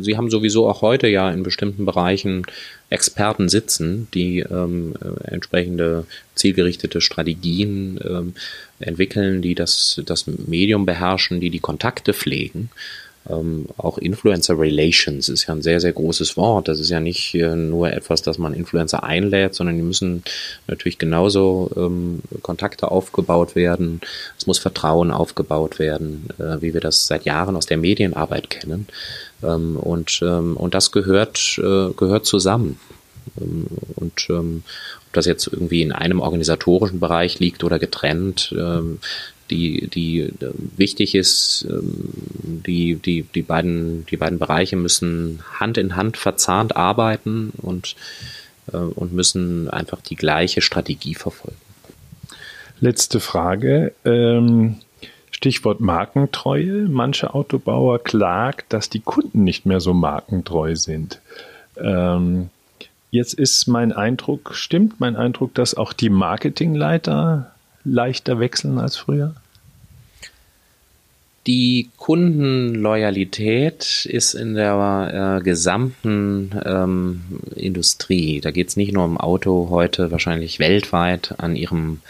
[0.00, 2.44] Sie haben sowieso auch heute ja in bestimmten Bereichen
[2.90, 8.34] Experten sitzen, die ähm, äh, entsprechende zielgerichtete Strategien ähm,
[8.80, 12.68] entwickeln, die das, das Medium beherrschen, die die Kontakte pflegen
[13.28, 16.68] ähm, auch Influencer Relations ist ja ein sehr, sehr großes Wort.
[16.68, 20.22] Das ist ja nicht äh, nur etwas, dass man Influencer einlädt, sondern die müssen
[20.66, 24.00] natürlich genauso ähm, Kontakte aufgebaut werden.
[24.38, 28.86] Es muss Vertrauen aufgebaut werden, äh, wie wir das seit Jahren aus der Medienarbeit kennen.
[29.42, 32.80] Ähm, und, ähm, und das gehört, äh, gehört zusammen.
[33.40, 34.62] Ähm, und ähm,
[35.06, 38.54] ob das jetzt irgendwie in einem organisatorischen Bereich liegt oder getrennt,
[39.50, 45.78] die, die äh, wichtig ist, ähm, die, die, die, beiden, die beiden Bereiche müssen Hand
[45.78, 47.96] in Hand verzahnt arbeiten und,
[48.72, 51.56] äh, und müssen einfach die gleiche Strategie verfolgen.
[52.80, 53.92] Letzte Frage.
[54.04, 54.76] Ähm,
[55.30, 56.88] Stichwort Markentreue.
[56.88, 61.20] Manche Autobauer klagt, dass die Kunden nicht mehr so markentreu sind.
[61.76, 62.50] Ähm,
[63.10, 67.52] jetzt ist mein Eindruck, stimmt mein Eindruck, dass auch die Marketingleiter
[67.90, 69.34] leichter wechseln als früher?
[71.46, 77.22] Die Kundenloyalität ist in der äh, gesamten ähm,
[77.56, 82.00] Industrie, da geht es nicht nur um Auto, heute wahrscheinlich weltweit an ihrem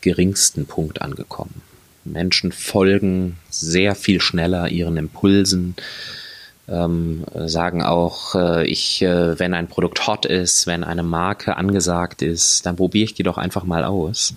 [0.00, 1.60] geringsten Punkt angekommen.
[2.04, 5.74] Menschen folgen sehr viel schneller ihren Impulsen,
[6.68, 12.22] ähm, sagen auch, äh, ich, äh, wenn ein Produkt hot ist, wenn eine Marke angesagt
[12.22, 14.34] ist, dann probiere ich die doch einfach mal aus.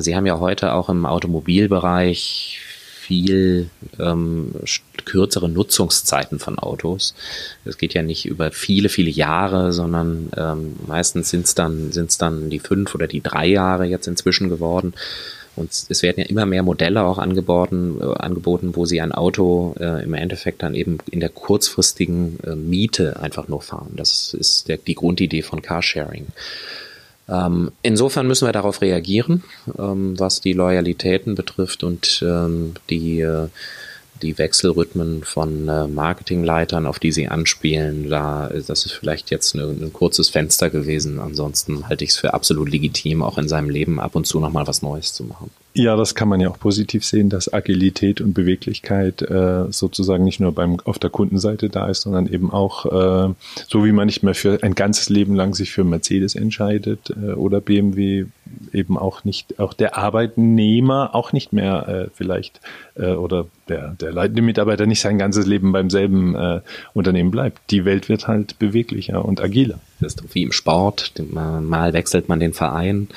[0.00, 2.60] Sie haben ja heute auch im Automobilbereich
[3.06, 4.50] viel ähm,
[5.04, 7.14] kürzere Nutzungszeiten von Autos.
[7.64, 12.18] Es geht ja nicht über viele, viele Jahre, sondern ähm, meistens sind es dann, sind's
[12.18, 14.94] dann die fünf oder die drei Jahre jetzt inzwischen geworden.
[15.54, 19.74] Und es werden ja immer mehr Modelle auch angeboten, äh, angeboten wo sie ein Auto
[19.78, 23.92] äh, im Endeffekt dann eben in der kurzfristigen äh, Miete einfach nur fahren.
[23.96, 26.26] Das ist der, die Grundidee von Carsharing.
[27.28, 29.42] Ähm, insofern müssen wir darauf reagieren,
[29.78, 33.48] ähm, was die Loyalitäten betrifft und ähm, die, äh,
[34.22, 39.64] die Wechselrhythmen von äh, Marketingleitern, auf die sie anspielen, da das ist vielleicht jetzt eine,
[39.64, 41.18] ein kurzes Fenster gewesen.
[41.18, 44.66] Ansonsten halte ich es für absolut legitim, auch in seinem Leben ab und zu nochmal
[44.66, 45.50] was Neues zu machen.
[45.78, 50.40] Ja, das kann man ja auch positiv sehen, dass Agilität und Beweglichkeit äh, sozusagen nicht
[50.40, 53.34] nur beim auf der Kundenseite da ist, sondern eben auch äh,
[53.68, 57.32] so wie man nicht mehr für ein ganzes Leben lang sich für Mercedes entscheidet äh,
[57.32, 58.24] oder BMW,
[58.72, 62.62] eben auch nicht auch der Arbeitnehmer auch nicht mehr äh, vielleicht
[62.94, 66.60] äh, oder der der leitende Mitarbeiter nicht sein ganzes Leben beim selben äh,
[66.94, 67.70] Unternehmen bleibt.
[67.70, 69.78] Die Welt wird halt beweglicher und agiler.
[70.00, 71.12] Das ist wie im Sport.
[71.30, 73.16] Mal wechselt man den Verein äh,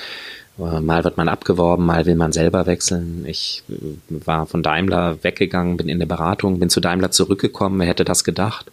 [0.59, 3.25] mal wird man abgeworben, mal will man selber wechseln.
[3.27, 3.75] Ich äh,
[4.25, 7.79] war von Daimler weggegangen, bin in der Beratung, bin zu Daimler zurückgekommen.
[7.79, 8.71] Wer hätte das gedacht?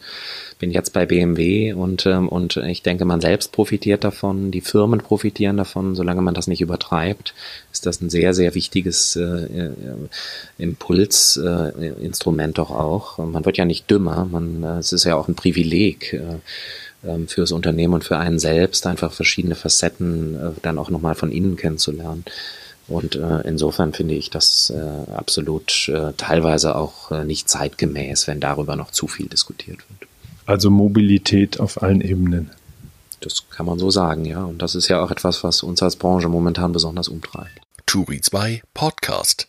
[0.59, 5.01] Bin jetzt bei BMW und, ähm, und ich denke, man selbst profitiert davon, die Firmen
[5.01, 7.35] profitieren davon, solange man das nicht übertreibt,
[7.73, 9.71] ist das ein sehr, sehr wichtiges äh,
[10.59, 13.19] Impulsinstrument doch auch.
[13.19, 16.15] Man wird ja nicht dümmer, man, es ist ja auch ein Privileg.
[16.15, 16.39] Äh,
[17.07, 21.33] ähm, fürs Unternehmen und für einen selbst einfach verschiedene Facetten äh, dann auch nochmal von
[21.33, 22.25] innen kennenzulernen.
[22.89, 28.41] Und äh, insofern finde ich das äh, absolut äh, teilweise auch äh, nicht zeitgemäß, wenn
[28.41, 30.09] darüber noch zu viel diskutiert wird.
[30.47, 32.51] Also Mobilität auf allen Ebenen.
[33.21, 34.45] Das kann man so sagen, ja.
[34.45, 37.61] Und das ist ja auch etwas, was uns als Branche momentan besonders umtreibt.
[37.87, 39.49] Turi 2 Podcast.